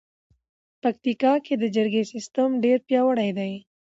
پکتیکا 0.81 1.33
کې 1.45 1.53
د 1.57 1.63
جرګې 1.75 2.03
سیستم 2.13 2.49
ډېر 2.63 2.77
پیاوړی 2.87 3.31
دی. 3.37 3.53